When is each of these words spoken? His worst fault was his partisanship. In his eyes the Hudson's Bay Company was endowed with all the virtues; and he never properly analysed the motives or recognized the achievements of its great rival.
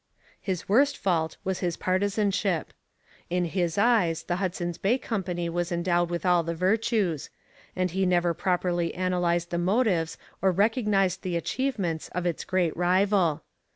His 0.41 0.67
worst 0.67 0.97
fault 0.97 1.37
was 1.43 1.59
his 1.59 1.77
partisanship. 1.77 2.73
In 3.29 3.45
his 3.45 3.77
eyes 3.77 4.23
the 4.23 4.37
Hudson's 4.37 4.79
Bay 4.79 4.97
Company 4.97 5.47
was 5.47 5.71
endowed 5.71 6.09
with 6.09 6.25
all 6.25 6.41
the 6.41 6.55
virtues; 6.55 7.29
and 7.75 7.91
he 7.91 8.07
never 8.07 8.33
properly 8.33 8.93
analysed 8.93 9.51
the 9.51 9.59
motives 9.59 10.17
or 10.41 10.51
recognized 10.51 11.21
the 11.21 11.37
achievements 11.37 12.07
of 12.15 12.25
its 12.25 12.43
great 12.45 12.75
rival. 12.75 13.43